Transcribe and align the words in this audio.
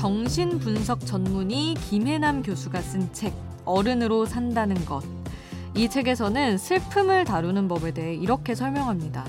정신분석 0.00 1.04
전문의 1.04 1.74
김혜남 1.74 2.42
교수가 2.42 2.80
쓴 2.80 3.12
책, 3.12 3.34
어른으로 3.66 4.24
산다는 4.24 4.82
것. 4.86 5.02
이 5.76 5.90
책에서는 5.90 6.56
슬픔을 6.56 7.24
다루는 7.26 7.68
법에 7.68 7.92
대해 7.92 8.14
이렇게 8.14 8.54
설명합니다. 8.54 9.26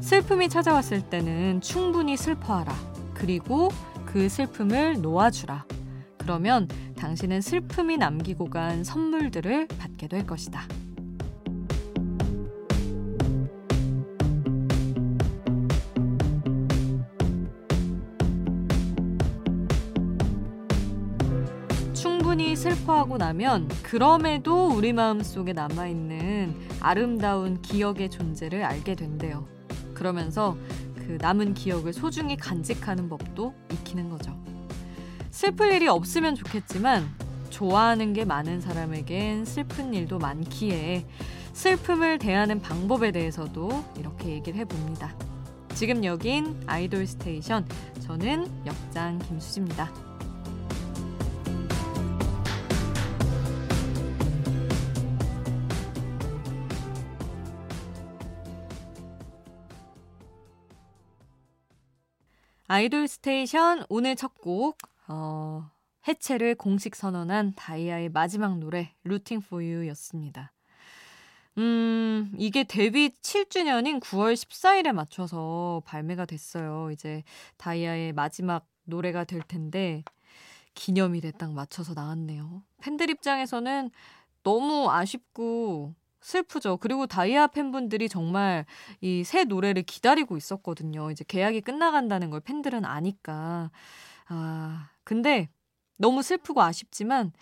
슬픔이 0.00 0.48
찾아왔을 0.48 1.02
때는 1.02 1.60
충분히 1.60 2.16
슬퍼하라. 2.16 2.74
그리고 3.14 3.68
그 4.04 4.28
슬픔을 4.28 5.00
놓아주라. 5.00 5.64
그러면 6.18 6.66
당신은 6.96 7.40
슬픔이 7.40 7.96
남기고 7.96 8.46
간 8.46 8.82
선물들을 8.82 9.68
받게 9.78 10.08
될 10.08 10.26
것이다. 10.26 10.66
슬퍼하고 22.64 23.18
나면 23.18 23.68
그럼에도 23.82 24.68
우리 24.68 24.94
마음 24.94 25.20
속에 25.22 25.52
남아있는 25.52 26.54
아름다운 26.80 27.60
기억의 27.60 28.08
존재를 28.08 28.64
알게 28.64 28.94
된대요. 28.94 29.46
그러면서 29.92 30.56
그 30.96 31.18
남은 31.20 31.52
기억을 31.52 31.92
소중히 31.92 32.38
간직하는 32.38 33.10
법도 33.10 33.52
익히는 33.70 34.08
거죠. 34.08 34.34
슬플 35.30 35.72
일이 35.72 35.88
없으면 35.88 36.36
좋겠지만 36.36 37.06
좋아하는 37.50 38.14
게 38.14 38.24
많은 38.24 38.62
사람에겐 38.62 39.44
슬픈 39.44 39.92
일도 39.92 40.18
많기에 40.18 41.06
슬픔을 41.52 42.18
대하는 42.18 42.60
방법에 42.60 43.12
대해서도 43.12 43.68
이렇게 43.98 44.30
얘기를 44.30 44.58
해봅니다. 44.60 45.14
지금 45.74 46.02
여긴 46.02 46.58
아이돌 46.66 47.06
스테이션. 47.06 47.66
저는 48.00 48.50
역장 48.64 49.18
김수지입니다. 49.18 50.13
아이돌 62.66 63.08
스테이션 63.08 63.84
오늘 63.90 64.16
첫 64.16 64.38
곡, 64.40 64.78
어, 65.06 65.70
해체를 66.08 66.54
공식 66.54 66.96
선언한 66.96 67.52
다이아의 67.56 68.08
마지막 68.08 68.58
노래, 68.58 68.94
Rooting 69.04 69.44
for 69.44 69.62
You 69.62 69.86
였습니다. 69.88 70.50
음, 71.58 72.32
이게 72.38 72.64
데뷔 72.64 73.10
7주년인 73.10 74.00
9월 74.00 74.32
14일에 74.32 74.92
맞춰서 74.92 75.82
발매가 75.84 76.24
됐어요. 76.24 76.90
이제 76.90 77.22
다이아의 77.58 78.14
마지막 78.14 78.66
노래가 78.84 79.24
될 79.24 79.42
텐데, 79.42 80.02
기념일에 80.72 81.32
딱 81.32 81.52
맞춰서 81.52 81.92
나왔네요. 81.92 82.62
팬들 82.80 83.10
입장에서는 83.10 83.90
너무 84.42 84.90
아쉽고 84.90 85.94
슬프죠. 86.24 86.78
그리고 86.78 87.06
다이아 87.06 87.48
팬분들이 87.48 88.08
정말 88.08 88.64
이 89.02 89.22
새 89.24 89.44
노래를 89.44 89.82
기다리고 89.82 90.36
있었거든요. 90.36 91.10
이제 91.10 91.24
계약이 91.26 91.60
끝나간다는 91.62 92.30
걸 92.30 92.40
팬들은 92.40 92.84
아니까. 92.84 93.70
아, 94.28 94.90
근데 95.04 95.48
너무 95.98 96.22
슬프고 96.22 96.62
아쉽지만 96.62 97.32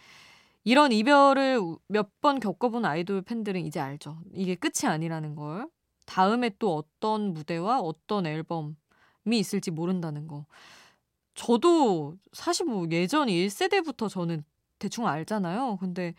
이런 0.64 0.92
이별을 0.92 1.60
몇 1.88 2.10
번 2.20 2.40
겪어본 2.40 2.84
아이돌 2.84 3.22
팬들은 3.22 3.62
이제 3.66 3.80
알죠. 3.80 4.18
이게 4.34 4.54
끝이 4.54 4.88
아니라는 4.90 5.34
걸. 5.36 5.68
다음에 6.06 6.50
또 6.58 6.76
어떤 6.76 7.34
무대와 7.34 7.80
어떤 7.80 8.26
앨범이 8.26 8.74
있을지 9.32 9.70
모른다는 9.70 10.26
거. 10.28 10.46
저도 11.34 12.16
사실 12.32 12.66
뭐 12.66 12.86
예전 12.90 13.28
1세대부터 13.28 14.08
저는 14.08 14.44
대충 14.78 15.06
알잖아요. 15.06 15.78
근데 15.78 16.08
뭐 16.10 16.14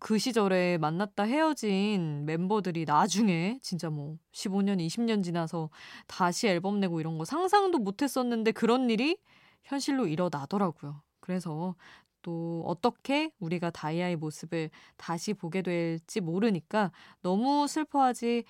그 0.00 0.18
시절에 0.18 0.76
만났다 0.78 1.22
헤어진 1.24 2.24
멤버들이 2.26 2.84
나중에 2.84 3.58
진짜 3.62 3.90
뭐 3.90 4.18
15년, 4.32 4.84
20년 4.84 5.22
지나서 5.22 5.70
다시 6.06 6.48
앨범 6.48 6.80
내고 6.80 7.00
이런 7.00 7.16
거 7.18 7.24
상상도 7.24 7.78
못 7.78 8.02
했었는데 8.02 8.52
그런 8.52 8.90
일이 8.90 9.18
현실로 9.64 10.06
일어나더라고요. 10.08 11.02
그래서 11.20 11.76
또 12.22 12.64
어떻게 12.66 13.30
우리가 13.38 13.70
다이아의 13.70 14.16
모습을 14.16 14.70
다시 14.96 15.32
보게 15.34 15.62
될지 15.62 16.20
모르니까 16.20 16.90
너무 17.22 17.68
슬퍼하지 17.68 18.44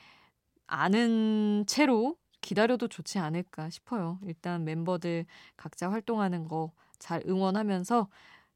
않은 0.66 1.65
채로 1.66 2.16
기다려도 2.41 2.89
좋지 2.89 3.19
않을까 3.19 3.69
싶어요. 3.71 4.19
일단 4.22 4.65
멤버들 4.65 5.27
각자 5.56 5.91
활동하는 5.91 6.49
거 6.49 6.72
잘 6.99 7.22
응원하면서 7.27 8.09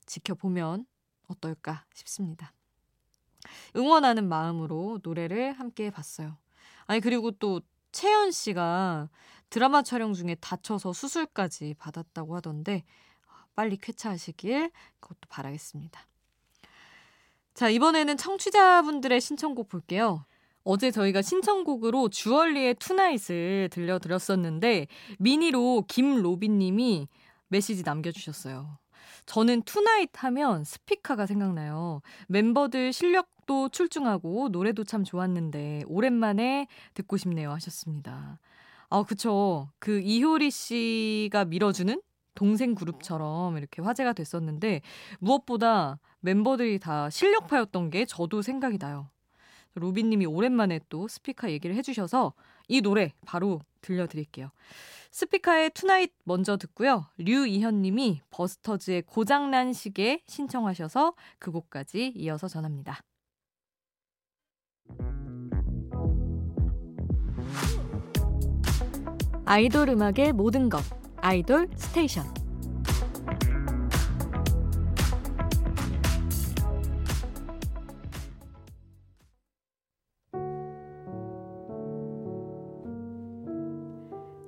지켜보면 0.06 0.86
어떨까 1.28 1.84
싶습니다. 1.94 2.52
응원하는 3.76 4.28
마음으로 4.28 5.00
노래를 5.02 5.52
함께 5.52 5.90
봤어요. 5.90 6.36
아니, 6.86 7.00
그리고 7.00 7.30
또 7.30 7.60
채연 7.92 8.30
씨가 8.30 9.08
드라마 9.50 9.82
촬영 9.82 10.14
중에 10.14 10.34
다쳐서 10.36 10.92
수술까지 10.92 11.74
받았다고 11.78 12.36
하던데, 12.36 12.84
빨리 13.54 13.76
쾌차하시길 13.76 14.70
그것도 15.00 15.20
바라겠습니다. 15.28 16.00
자, 17.54 17.68
이번에는 17.68 18.16
청취자분들의 18.16 19.20
신청곡 19.20 19.68
볼게요. 19.68 20.24
어제 20.64 20.90
저희가 20.90 21.22
신청곡으로 21.22 22.08
주얼리의 22.08 22.74
Tonight을 22.76 23.68
들려드렸었는데, 23.70 24.86
미니로 25.18 25.84
김로빈님이 25.88 27.08
메시지 27.48 27.82
남겨주셨어요. 27.82 28.78
저는 29.26 29.62
Tonight 29.62 30.10
하면 30.14 30.64
스피카가 30.64 31.26
생각나요. 31.26 32.00
멤버들 32.28 32.92
실력 32.92 33.28
도 33.46 33.68
출중하고 33.68 34.48
노래도 34.50 34.84
참 34.84 35.04
좋았는데 35.04 35.84
오랜만에 35.86 36.68
듣고 36.94 37.16
싶네요 37.16 37.50
하셨습니다. 37.52 38.38
아, 38.88 39.02
그쵸. 39.04 39.68
그 39.78 40.00
이효리 40.00 40.50
씨가 40.50 41.46
밀어주는 41.46 42.00
동생 42.34 42.74
그룹처럼 42.74 43.56
이렇게 43.58 43.82
화제가 43.82 44.12
됐었는데 44.12 44.82
무엇보다 45.18 45.98
멤버들이 46.20 46.78
다 46.78 47.10
실력파였던 47.10 47.90
게 47.90 48.04
저도 48.04 48.42
생각이 48.42 48.78
나요. 48.78 49.08
로빈 49.74 50.10
님이 50.10 50.26
오랜만에 50.26 50.80
또 50.88 51.08
스피카 51.08 51.50
얘기를 51.50 51.74
해주셔서 51.76 52.34
이 52.68 52.80
노래 52.80 53.12
바로 53.24 53.60
들려드릴게요. 53.80 54.50
스피카의 55.10 55.70
Tonight 55.70 56.12
먼저 56.24 56.56
듣고요. 56.56 57.06
류이현 57.18 57.82
님이 57.82 58.20
버스터즈의 58.30 59.02
고장난 59.02 59.72
시계 59.72 60.22
신청하셔서 60.26 61.14
그 61.38 61.50
곡까지 61.50 62.12
이어서 62.16 62.48
전합니다. 62.48 63.02
아이돌 69.44 69.90
음악의 69.90 70.32
모든 70.32 70.68
것 70.68 70.82
아이돌 71.16 71.68
스테이션 71.76 72.24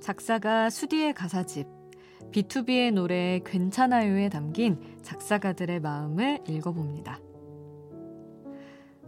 작사가 0.01 0.71
수디의 0.71 1.13
가사집 1.13 1.67
B2B의 2.33 2.93
노래 2.93 3.41
괜찮아요에 3.45 4.29
담긴 4.29 4.79
작사가들의 5.03 5.81
마음을 5.81 6.41
읽어봅니다. 6.49 7.21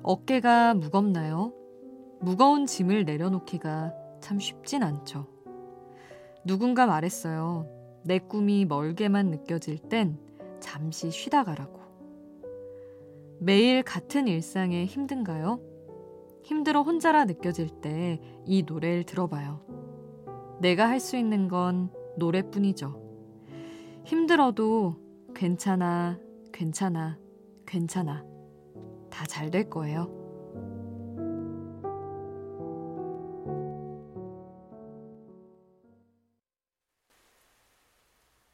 어깨가 0.06 0.74
무겁나요? 0.74 1.52
무거운 2.20 2.64
짐을 2.66 3.04
내려놓기가 3.04 3.92
참 4.20 4.38
쉽진 4.38 4.84
않죠. 4.84 5.26
누군가 6.44 6.86
말했어요. 6.86 7.66
내 8.04 8.20
꿈이 8.20 8.64
멀게만 8.66 9.30
느껴질 9.30 9.78
땐 9.78 10.16
잠시 10.60 11.10
쉬다 11.10 11.42
가라고. 11.42 11.80
매일 13.40 13.82
같은 13.82 14.28
일상에 14.28 14.84
힘든가요? 14.86 15.60
힘들어 16.44 16.82
혼자라 16.82 17.24
느껴질 17.24 17.68
때 17.80 18.20
이 18.46 18.62
노래를 18.62 19.02
들어봐요. 19.02 19.60
내가 20.60 20.88
할 20.88 21.00
수 21.00 21.16
있는 21.16 21.48
건 21.48 21.90
노래뿐이죠. 22.16 23.02
힘들어도 24.04 24.94
괜찮아, 25.34 26.20
괜찮아, 26.52 27.18
괜찮아. 27.66 28.35
다 29.16 29.24
잘 29.24 29.50
될 29.50 29.70
거예요. 29.70 30.12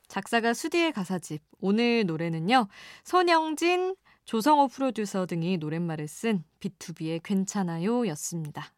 작사가 0.07 0.55
수디의 0.55 0.93
가사집. 0.93 1.43
오늘 1.61 2.07
노래는요. 2.07 2.69
손영진, 3.03 3.97
조성호 4.25 4.69
프로듀서 4.69 5.27
등이 5.27 5.57
노랫말을 5.57 6.07
쓴 6.07 6.45
B2B의 6.61 7.23
괜찮아요 7.25 8.07
였습니다. 8.09 8.73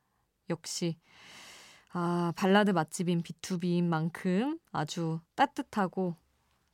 역시 0.48 0.96
아, 1.92 2.32
발라드 2.36 2.70
맛집인 2.70 3.22
B2B인 3.22 3.84
만큼 3.84 4.58
아주 4.72 5.20
따뜻하고 5.34 6.16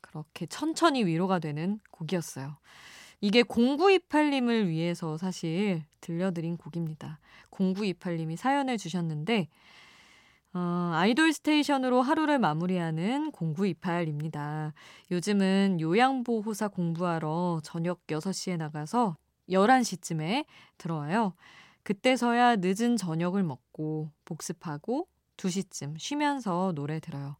그렇게 0.01 0.47
천천히 0.47 1.05
위로가 1.05 1.41
되는 1.41 1.81
곡이었어요. 1.91 2.57
이게 3.21 3.43
0928님을 3.43 4.67
위해서 4.67 5.19
사실 5.19 5.83
들려드린 6.01 6.57
곡입니다. 6.57 7.19
0928님이 7.51 8.37
사연을 8.37 8.79
주셨는데, 8.79 9.49
어, 10.53 10.91
아이돌 10.95 11.33
스테이션으로 11.33 12.03
하루를 12.03 12.39
마무리하는 12.39 13.31
0928입니다. 13.33 14.73
요즘은 15.11 15.79
요양보호사 15.81 16.69
공부하러 16.69 17.61
저녁 17.63 18.05
6시에 18.07 18.57
나가서 18.57 19.17
11시쯤에 19.49 20.47
들어와요. 20.79 21.35
그때서야 21.83 22.57
늦은 22.57 22.97
저녁을 22.97 23.43
먹고 23.43 24.11
복습하고 24.25 25.09
2시쯤 25.37 25.99
쉬면서 25.99 26.73
노래 26.75 27.01
들어요. 27.01 27.37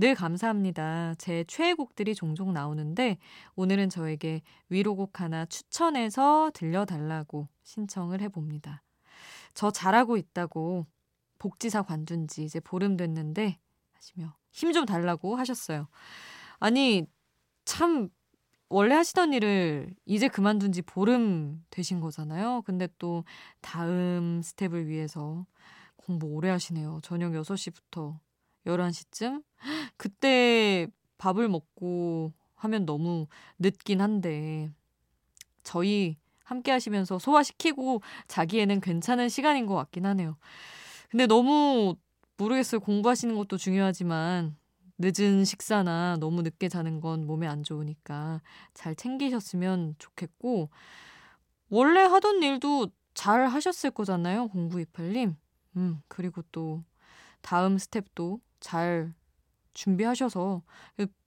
늘 0.00 0.14
감사합니다. 0.14 1.14
제 1.18 1.44
최애곡들이 1.44 2.14
종종 2.14 2.54
나오는데 2.54 3.18
오늘은 3.54 3.90
저에게 3.90 4.40
위로곡 4.70 5.20
하나 5.20 5.44
추천해서 5.44 6.50
들려달라고 6.54 7.48
신청을 7.64 8.22
해봅니다. 8.22 8.82
저 9.52 9.70
잘하고 9.70 10.16
있다고 10.16 10.86
복지사 11.38 11.82
관둔 11.82 12.28
지 12.28 12.44
이제 12.44 12.60
보름 12.60 12.96
됐는데 12.96 13.58
하시며 13.92 14.34
힘 14.52 14.72
좀 14.72 14.86
달라고 14.86 15.36
하셨어요. 15.36 15.86
아니 16.60 17.04
참 17.66 18.08
원래 18.70 18.94
하시던 18.94 19.34
일을 19.34 19.94
이제 20.06 20.28
그만둔 20.28 20.72
지 20.72 20.80
보름 20.80 21.62
되신 21.68 22.00
거잖아요. 22.00 22.62
근데 22.62 22.88
또 22.96 23.24
다음 23.60 24.40
스텝을 24.42 24.88
위해서 24.88 25.44
공부 25.96 26.28
오래 26.28 26.48
하시네요. 26.48 27.00
저녁 27.02 27.32
6시부터 27.32 28.18
11시쯤? 28.66 29.42
그때 29.96 30.86
밥을 31.18 31.48
먹고 31.48 32.32
하면 32.54 32.86
너무 32.86 33.26
늦긴 33.58 34.00
한데, 34.00 34.70
저희 35.62 36.16
함께 36.44 36.72
하시면서 36.72 37.18
소화시키고 37.18 38.02
자기에는 38.28 38.80
괜찮은 38.80 39.28
시간인 39.28 39.66
것 39.66 39.74
같긴 39.76 40.06
하네요. 40.06 40.36
근데 41.10 41.26
너무 41.26 41.96
모르겠어요. 42.36 42.80
공부하시는 42.80 43.34
것도 43.36 43.56
중요하지만, 43.56 44.56
늦은 44.98 45.44
식사나 45.44 46.18
너무 46.20 46.42
늦게 46.42 46.68
자는 46.68 47.00
건 47.00 47.26
몸에 47.26 47.46
안 47.46 47.62
좋으니까 47.62 48.42
잘 48.74 48.94
챙기셨으면 48.94 49.94
좋겠고, 49.98 50.68
원래 51.70 52.02
하던 52.02 52.42
일도 52.42 52.88
잘 53.14 53.46
하셨을 53.46 53.90
거잖아요. 53.92 54.48
0928님. 54.48 55.36
음, 55.76 56.02
그리고 56.08 56.42
또 56.52 56.82
다음 57.42 57.78
스텝도 57.78 58.40
잘 58.60 59.12
준비하셔서 59.74 60.62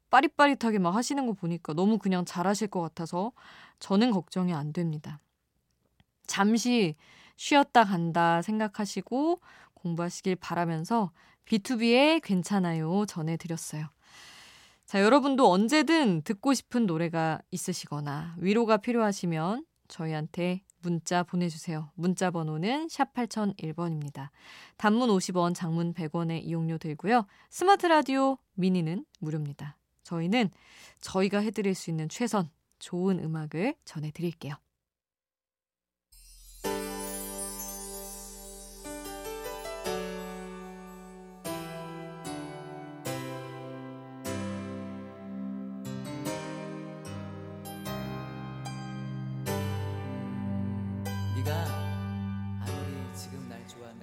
빠릿빠릿하게 0.09 0.80
막 0.80 0.95
하시는 0.95 1.25
거 1.25 1.33
보니까 1.33 1.74
너무 1.74 1.97
그냥 1.97 2.24
잘하실 2.24 2.68
것 2.68 2.81
같아서 2.81 3.31
저는 3.80 4.12
걱정이 4.12 4.53
안 4.53 4.71
됩니다. 4.71 5.19
잠시 6.27 6.95
쉬었다 7.35 7.83
간다 7.83 8.41
생각하시고 8.41 9.41
공부하시길 9.74 10.35
바라면서 10.38 11.12
B2B의 11.45 12.21
괜찮아요 12.21 13.06
전해드렸어요. 13.07 13.88
자, 14.85 15.01
여러분도 15.01 15.50
언제든 15.50 16.21
듣고 16.21 16.53
싶은 16.53 16.85
노래가 16.85 17.41
있으시거나 17.51 18.35
위로가 18.38 18.77
필요하시면 18.77 19.65
저희한테 19.88 20.62
문자 20.83 21.24
보내주세요. 21.24 21.89
문자 21.95 22.30
번호는 22.30 22.89
샵 22.89 23.13
8001번입니다. 23.13 24.30
단문 24.77 25.09
50원, 25.09 25.56
장문 25.56 25.94
100원의 25.94 26.44
이용료 26.44 26.77
들고요. 26.77 27.25
스마트 27.50 27.88
라디오 27.88 28.38
미니는 28.53 29.06
무료입니다. 29.19 29.77
저희는 30.03 30.50
저희가 31.01 31.39
해드릴 31.39 31.74
수 31.74 31.89
있는 31.89 32.09
최선 32.09 32.50
좋은 32.80 33.19
음악을 33.24 33.75
전해드릴게요. 33.85 34.56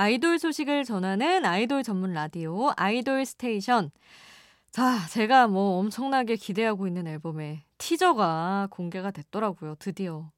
아이돌 0.00 0.38
소식을 0.38 0.84
전하는 0.84 1.44
아이돌 1.44 1.82
전문 1.82 2.14
라디오 2.14 2.72
아이돌 2.74 3.26
스테이션. 3.26 3.90
자, 4.70 5.06
제가 5.08 5.46
뭐 5.46 5.76
엄청나게 5.76 6.36
기대하고 6.36 6.86
있는 6.86 7.06
앨범의 7.06 7.64
티저가 7.76 8.68
공개가 8.70 9.10
됐더라고요. 9.10 9.74
드디어. 9.78 10.32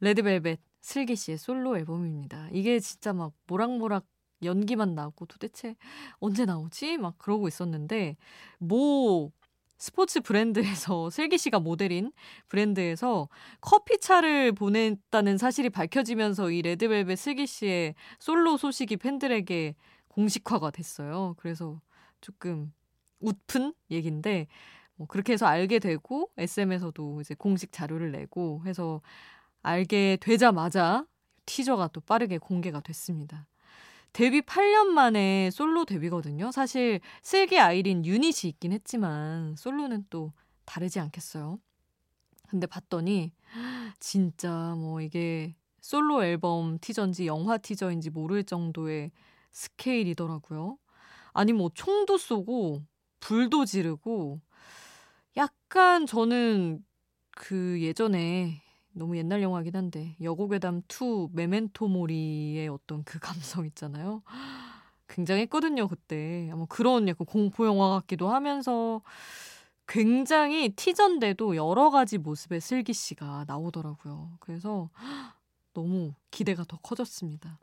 레드벨벳 0.00 0.58
슬기 0.80 1.14
씨의 1.14 1.38
솔로 1.38 1.78
앨범입니다. 1.78 2.48
이게 2.50 2.80
진짜 2.80 3.12
막 3.12 3.32
모락모락 3.46 4.04
연기만 4.42 4.96
나고 4.96 5.26
도대체 5.26 5.76
언제 6.18 6.44
나오지? 6.44 6.98
막 6.98 7.16
그러고 7.18 7.46
있었는데 7.46 8.16
뭐 8.58 9.30
스포츠 9.82 10.20
브랜드에서 10.20 11.10
슬기 11.10 11.38
씨가 11.38 11.58
모델인 11.58 12.12
브랜드에서 12.48 13.28
커피차를 13.60 14.52
보냈다는 14.52 15.38
사실이 15.38 15.70
밝혀지면서 15.70 16.52
이 16.52 16.62
레드벨벳 16.62 17.18
슬기 17.18 17.48
씨의 17.48 17.96
솔로 18.20 18.56
소식이 18.56 18.98
팬들에게 18.98 19.74
공식화가 20.06 20.70
됐어요. 20.70 21.34
그래서 21.36 21.80
조금 22.20 22.72
웃픈 23.18 23.74
얘기인데 23.90 24.46
뭐 24.94 25.08
그렇게 25.08 25.32
해서 25.32 25.46
알게 25.46 25.80
되고 25.80 26.30
SM에서도 26.36 27.20
이제 27.20 27.34
공식 27.34 27.72
자료를 27.72 28.12
내고 28.12 28.62
해서 28.64 29.02
알게 29.62 30.18
되자마자 30.20 31.04
티저가 31.44 31.88
또 31.88 32.00
빠르게 32.00 32.38
공개가 32.38 32.78
됐습니다. 32.78 33.48
데뷔 34.12 34.42
8년 34.42 34.88
만에 34.88 35.50
솔로 35.50 35.84
데뷔거든요. 35.84 36.52
사실 36.52 37.00
슬기 37.22 37.58
아이린 37.58 38.04
유닛이 38.04 38.50
있긴 38.50 38.72
했지만 38.72 39.56
솔로는 39.56 40.06
또 40.10 40.32
다르지 40.64 41.00
않겠어요. 41.00 41.58
근데 42.48 42.66
봤더니 42.66 43.32
진짜 43.98 44.74
뭐 44.76 45.00
이게 45.00 45.56
솔로 45.80 46.24
앨범 46.24 46.78
티저인지 46.78 47.26
영화 47.26 47.56
티저인지 47.56 48.10
모를 48.10 48.44
정도의 48.44 49.10
스케일이더라고요. 49.52 50.78
아니 51.32 51.52
뭐 51.52 51.70
총도 51.74 52.18
쏘고 52.18 52.82
불도 53.20 53.64
지르고 53.64 54.40
약간 55.36 56.06
저는 56.06 56.84
그 57.30 57.80
예전에 57.80 58.61
너무 58.92 59.16
옛날 59.16 59.42
영화긴 59.42 59.76
한데 59.76 60.16
여고괴담 60.20 60.82
2 60.88 61.28
메멘토 61.32 61.88
모리의 61.88 62.68
어떤 62.68 63.04
그 63.04 63.18
감성 63.18 63.66
있잖아요. 63.66 64.22
굉장했거든요 65.08 65.88
그때. 65.88 66.48
아마 66.52 66.64
그런 66.66 67.08
약간 67.08 67.26
공포 67.26 67.66
영화 67.66 67.90
같기도 67.90 68.28
하면서 68.30 69.02
굉장히 69.86 70.70
티전데도 70.70 71.56
여러 71.56 71.90
가지 71.90 72.18
모습의 72.18 72.60
슬기 72.60 72.92
씨가 72.92 73.44
나오더라고요. 73.46 74.36
그래서 74.40 74.90
너무 75.74 76.14
기대가 76.30 76.64
더 76.64 76.78
커졌습니다. 76.78 77.58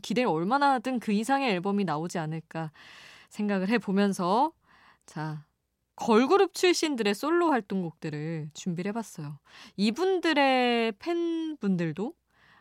기대를 0.00 0.28
얼마나 0.28 0.72
하든 0.72 1.00
그 1.00 1.12
이상의 1.12 1.50
앨범이 1.52 1.84
나오지 1.84 2.18
않을까 2.18 2.72
생각을 3.28 3.68
해보면서 3.68 4.52
자 5.06 5.44
걸그룹 5.96 6.54
출신들의 6.54 7.14
솔로 7.14 7.50
활동곡들을 7.50 8.50
준비를 8.54 8.88
해봤어요. 8.90 9.38
이분들의 9.76 10.92
팬분들도 10.98 12.14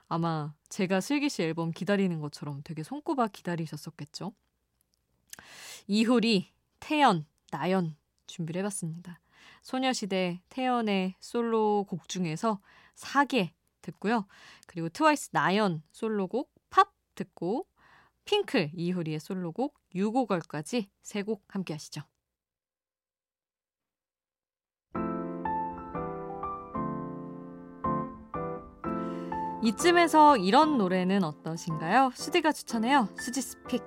아마 0.07 0.53
제가 0.69 0.99
슬기 1.01 1.29
씨 1.29 1.41
앨범 1.43 1.71
기다리는 1.71 2.19
것처럼 2.19 2.61
되게 2.63 2.83
손꼽아 2.83 3.27
기다리셨었겠죠. 3.27 4.33
이효리, 5.87 6.51
태연, 6.79 7.25
나연 7.51 7.95
준비를 8.27 8.59
해봤습니다. 8.59 9.19
소녀시대 9.61 10.41
태연의 10.49 11.15
솔로 11.19 11.85
곡 11.85 12.09
중에서 12.09 12.59
4개 12.95 13.51
듣고요. 13.81 14.27
그리고 14.67 14.89
트와이스 14.89 15.29
나연 15.31 15.83
솔로곡 15.91 16.51
팝 16.69 16.93
듣고 17.15 17.67
핑클 18.25 18.71
이효리의 18.73 19.19
솔로곡 19.19 19.79
유고걸까지 19.95 20.89
세 21.01 21.23
곡 21.23 21.43
함께 21.47 21.73
하시죠. 21.73 22.01
이쯤에서 29.63 30.37
이런 30.37 30.77
노래는 30.77 31.23
어떠신가요? 31.23 32.11
수디가 32.15 32.51
추천해요. 32.51 33.09
수지 33.19 33.41
스픽. 33.41 33.83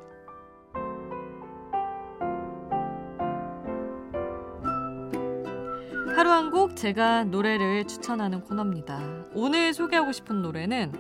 하루 6.17 6.31
한 6.31 6.51
곡 6.51 6.77
제가 6.77 7.25
노래를 7.25 7.87
추천하는 7.89 8.41
코너입니다. 8.43 9.25
오늘 9.35 9.75
소개하고 9.75 10.13
싶은 10.13 10.43
노래는 10.43 10.93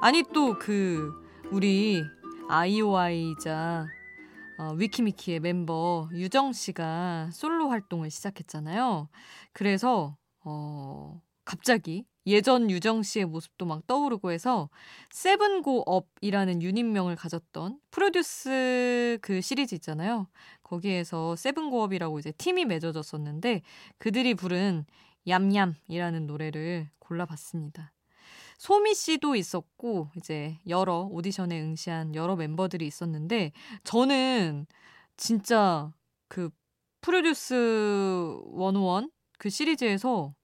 아니 0.00 0.22
또 0.32 0.56
그 0.58 1.12
우리 1.50 2.02
아이오아이자 2.48 3.86
어, 4.58 4.72
위키미키의 4.76 5.40
멤버 5.40 6.08
유정 6.12 6.52
씨가 6.52 7.30
솔로 7.32 7.68
활동을 7.70 8.10
시작했잖아요. 8.10 9.08
그래서 9.52 10.16
어, 10.44 11.20
갑자기 11.44 12.04
예전 12.26 12.70
유정 12.70 13.02
씨의 13.02 13.26
모습도 13.26 13.66
막 13.66 13.86
떠오르고 13.86 14.30
해서 14.30 14.68
세븐고 15.10 15.84
업이라는 15.86 16.62
유닛명을 16.62 17.16
가졌던 17.16 17.80
프로듀스 17.90 19.18
그 19.22 19.40
시리즈 19.40 19.74
있잖아요. 19.76 20.28
거기에서 20.62 21.34
세븐고 21.36 21.82
업이라고 21.82 22.18
이제 22.18 22.32
팀이 22.32 22.66
맺어졌었는데 22.66 23.62
그들이 23.98 24.34
부른 24.34 24.84
얌얌이라는 25.26 26.26
노래를 26.26 26.88
골라봤습니다. 26.98 27.92
소미 28.58 28.94
씨도 28.94 29.36
있었고 29.36 30.10
이제 30.16 30.58
여러 30.68 31.08
오디션에 31.10 31.58
응시한 31.60 32.14
여러 32.14 32.36
멤버들이 32.36 32.86
있었는데 32.86 33.52
저는 33.84 34.66
진짜 35.16 35.92
그 36.28 36.50
프로듀스 37.00 37.54
101그 37.54 39.48
시리즈에서 39.48 40.34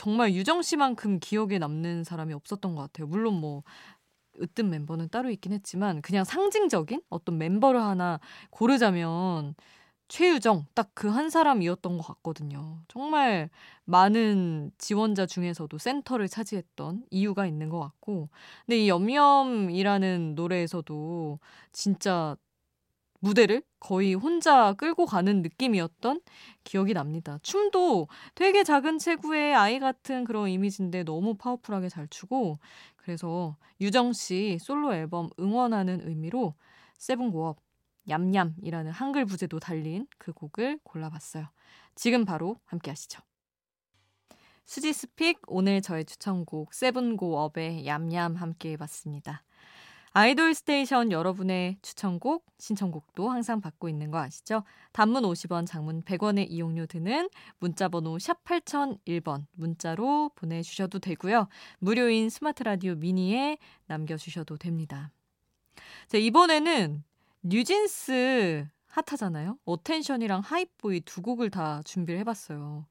정말 0.00 0.32
유정 0.34 0.62
씨만큼 0.62 1.18
기억에 1.20 1.58
남는 1.58 2.04
사람이 2.04 2.32
없었던 2.34 2.74
것 2.74 2.82
같아요. 2.82 3.06
물론 3.06 3.34
뭐 3.34 3.62
으뜸 4.40 4.70
멤버는 4.70 5.08
따로 5.10 5.30
있긴 5.30 5.52
했지만 5.52 6.02
그냥 6.02 6.24
상징적인 6.24 7.02
어떤 7.10 7.38
멤버를 7.38 7.82
하나 7.82 8.20
고르자면 8.50 9.54
최유정 10.08 10.66
딱 10.74 10.90
그 10.94 11.08
한 11.10 11.30
사람이었던 11.30 11.98
것 11.98 12.06
같거든요. 12.06 12.80
정말 12.88 13.50
많은 13.84 14.72
지원자 14.78 15.26
중에서도 15.26 15.76
센터를 15.78 16.28
차지했던 16.28 17.04
이유가 17.10 17.46
있는 17.46 17.68
것 17.70 17.80
같고 17.80 18.28
근데 18.66 18.78
이 18.80 18.88
염염이라는 18.88 20.34
노래에서도 20.36 21.38
진짜 21.72 22.36
무대를 23.20 23.62
거의 23.78 24.14
혼자 24.14 24.72
끌고 24.74 25.06
가는 25.06 25.42
느낌이었던 25.42 26.20
기억이 26.64 26.94
납니다. 26.94 27.38
춤도 27.42 28.08
되게 28.34 28.64
작은 28.64 28.98
체구의 28.98 29.54
아이 29.54 29.78
같은 29.78 30.24
그런 30.24 30.48
이미지인데 30.48 31.04
너무 31.04 31.34
파워풀하게 31.34 31.88
잘 31.88 32.08
추고 32.08 32.58
그래서 32.96 33.56
유정 33.80 34.12
씨 34.12 34.58
솔로 34.60 34.94
앨범 34.94 35.30
응원하는 35.38 36.00
의미로 36.06 36.54
세븐고업 36.98 37.58
얌얌이라는 38.08 38.90
한글 38.90 39.24
부제도 39.24 39.60
달린 39.60 40.06
그 40.18 40.32
곡을 40.32 40.80
골라봤어요. 40.82 41.48
지금 41.94 42.24
바로 42.24 42.56
함께 42.64 42.90
하시죠. 42.90 43.22
수지's 44.64 44.92
pick 44.92 45.40
오늘 45.46 45.82
저의 45.82 46.04
추천곡 46.04 46.74
세븐고업의 46.74 47.86
얌얌 47.86 48.36
함께 48.36 48.72
해봤습니다. 48.72 49.42
아이돌 50.12 50.54
스테이션 50.54 51.12
여러분의 51.12 51.78
추천곡, 51.82 52.44
신청곡도 52.58 53.30
항상 53.30 53.60
받고 53.60 53.88
있는 53.88 54.10
거 54.10 54.18
아시죠? 54.18 54.64
단문 54.90 55.22
50원, 55.22 55.66
장문 55.66 56.02
100원의 56.02 56.46
이용료 56.50 56.86
드는 56.86 57.30
문자번호 57.60 58.18
샵 58.18 58.42
8001번 58.42 59.46
문자로 59.52 60.32
보내주셔도 60.34 60.98
되고요. 60.98 61.46
무료인 61.78 62.28
스마트 62.28 62.64
라디오 62.64 62.96
미니에 62.96 63.58
남겨주셔도 63.86 64.56
됩니다. 64.56 65.12
자, 66.08 66.18
이번에는 66.18 67.04
뉴진스 67.42 68.66
핫하잖아요. 68.88 69.58
Attention이랑 69.64 70.40
Hype 70.40 70.75
Boy 70.75 71.02
두 71.02 71.22
곡을 71.22 71.50
다 71.50 71.82
준비를 71.84 72.18
해봤어요. 72.20 72.84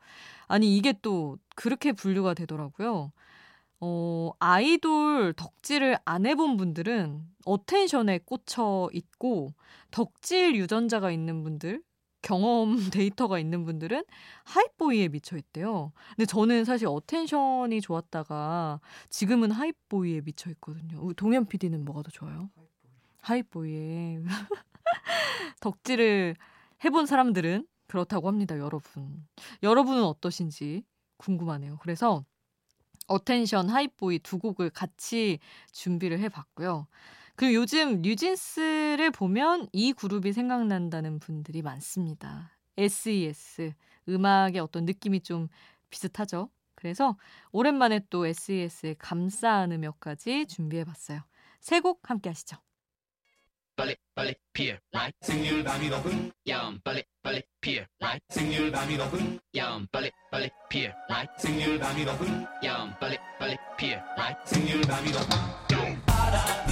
아니 0.48 0.78
이게 0.78 0.94
또 1.02 1.38
그렇게 1.56 1.92
분류가 1.92 2.34
되더라고요. 2.34 3.12
어, 3.82 4.32
아이돌 4.40 5.34
덕질을 5.34 5.98
안 6.06 6.26
해본 6.26 6.58
분들은 6.58 7.24
Attention에 7.46 8.20
꽂혀 8.26 8.90
있고 8.94 9.54
덕질 9.92 10.56
유전자가 10.56 11.12
있는 11.12 11.44
분들 11.44 11.82
경험 12.22 12.76
데이터가 12.92 13.40
있는 13.40 13.64
분들은 13.64 14.04
Hype 14.44 14.76
Boy에 14.76 15.08
미쳐 15.08 15.38
있대요. 15.38 15.94
근데 16.16 16.26
저는 16.26 16.66
사실 16.66 16.88
Attention이 16.88 17.82
좋았다가 17.82 18.82
지금은 19.10 19.52
Hype 19.52 19.87
Boy에 19.87 20.22
미쳐 20.22 20.50
있거든요. 20.52 21.14
동현 21.14 21.46
PD는 21.46 21.86
뭐가 21.86 22.02
더 22.04 22.12
좋아요? 22.12 22.50
Hype 23.22 23.67
Boy에. 23.67 24.24
덕질을 25.62 26.36
해본 26.84 27.06
사람들은 27.06 27.68
그렇다고 27.88 28.28
합니다, 28.28 28.58
여러분. 28.58 29.28
여러분은 29.64 30.04
어떠신지 30.04 30.84
궁금하네요. 31.18 31.78
그래서 31.82 32.24
Attention, 33.10 33.70
Hype 33.70 33.98
Boy 33.98 34.20
두 34.20 34.38
곡을 34.40 34.70
같이 34.70 35.40
준비를 35.74 36.20
해봤고요. 36.20 36.88
그리고 37.36 37.56
요즘 37.56 38.02
뉴진스를 38.02 39.12
보면 39.12 39.68
이 39.74 39.94
그룹이 39.94 40.34
생각난다는 40.34 41.20
분들이 41.20 41.62
많습니다. 41.62 42.52
SES. 42.78 43.74
음악의 44.10 44.60
어떤 44.60 44.86
느낌이 44.86 45.22
좀 45.22 45.48
비슷하죠? 45.90 46.50
그래서 46.76 47.18
오랜만에 47.52 48.02
또 48.10 48.26
SES의 48.28 48.96
몇 49.80 50.00
가지 50.00 50.46
준비해봤어요. 50.48 51.22
세 51.62 51.82
곡 51.82 52.10
함께 52.10 52.30
하시죠. 52.30 52.58
빨리 53.80 53.96
빨리 54.14 54.36
피어 54.52 54.76
라이 54.92 55.10
생률 55.22 55.64
밤이 55.64 55.88
높은 55.88 56.30
야음 56.50 56.82
빨리 56.84 57.02
빨리 57.24 57.42
피어 57.62 57.82
라이 57.98 58.20
생률 58.28 58.70
밤이 58.70 58.98
높은 58.98 59.40
야음 59.56 59.88
빨리 59.90 60.12
빨리 60.30 60.50
피어 60.70 60.92
라이 61.08 61.26
생률 61.38 61.80
밤이 61.80 62.04
높은 62.04 62.46
야음 62.62 62.94
빨리 63.00 63.18
빨리 63.40 63.56
피어 63.78 63.98
라이 64.18 64.34
생률 64.44 64.82
밤이 64.82 65.12
높은 65.12 66.06
바람 66.06 66.69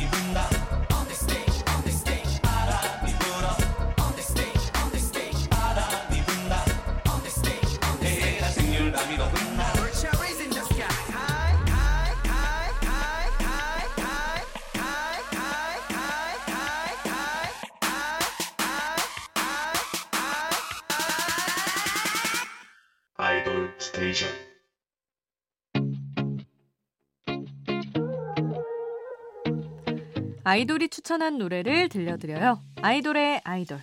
아이돌이 30.50 30.88
추천한 30.88 31.38
노래를 31.38 31.90
들려드려요. 31.90 32.64
아이돌의 32.82 33.42
아이돌. 33.44 33.82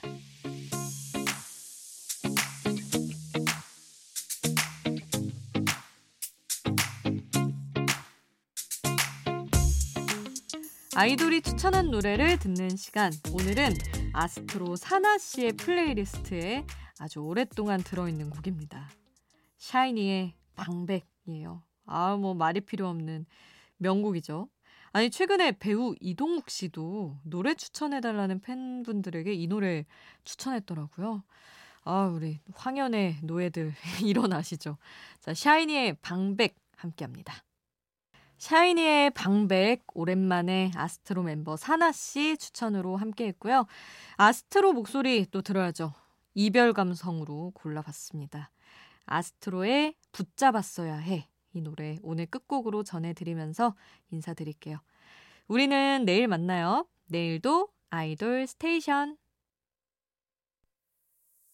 아이돌이 10.97 11.43
추천한 11.43 11.91
노래를 11.91 12.39
듣는 12.39 12.71
시간. 12.77 13.13
오늘은 13.35 13.75
아스트로 14.15 14.77
산하 14.77 15.19
씨의 15.19 15.53
playlist에 15.59 16.65
아주 16.99 17.21
오랫동안 17.21 17.83
들어있는 17.83 18.31
곡입니다. 18.31 18.89
샤이니의 19.59 20.33
방백이에요. 20.55 21.63
아, 21.85 22.17
뭐 22.17 22.33
말이 22.33 22.63
필요 22.63 22.89
없는 22.89 23.27
명곡이죠. 23.77 24.49
아니 24.95 25.11
최근에 25.11 25.59
배우 25.59 25.97
이동욱 26.01 26.49
씨도 26.49 27.19
노래 27.25 27.55
추천해달라는 27.55 28.41
팬분들에게 28.41 29.33
이 29.33 29.49
노래 29.49 29.87
추천했더라고요. 30.23 31.25
아, 31.83 32.07
우리 32.07 32.39
황연의 32.55 33.19
노예들 33.25 33.75
일어나시죠. 34.05 34.79
자, 35.19 35.35
샤이니의 35.35 35.97
방백 36.01 36.55
함께합니다. 36.77 37.35
샤이니의 38.39 39.11
방백 39.11 39.83
오랜만에 39.95 40.71
아스트로 40.77 41.23
mem버 41.23 41.57
사나 41.57 41.91
씨 41.91 42.37
추천으로 42.37 42.97
함께했고요. 42.97 43.67
아스트로 44.17 44.75
목소리 44.75 45.27
또 45.29 45.43
들어야죠. 45.43 45.93
이별 46.35 46.73
감성으로 46.73 47.51
골라봤습니다. 47.57 48.53
아스트로의 49.07 49.97
붙잡았어야 50.13 50.95
해. 50.99 51.29
이 51.55 51.63
노래 51.63 51.97
오늘 52.03 52.27
끝곡으로 52.27 52.83
전해드리면서 52.83 53.75
인사드릴게요. 54.11 54.79
우리는 55.49 56.05
내일 56.05 56.29
만나요. 56.29 56.87
내일도 57.07 57.69
아이돌 57.91 58.47
스테이션. 58.47 59.17